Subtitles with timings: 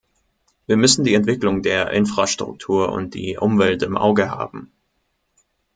[0.65, 4.71] Wir müssen die Entwicklung der Infrastruktur und die Umwelt im Auge haben.